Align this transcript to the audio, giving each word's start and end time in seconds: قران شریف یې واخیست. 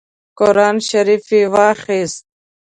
قران 0.39 0.75
شریف 0.87 1.25
یې 1.35 1.41
واخیست. 1.53 2.23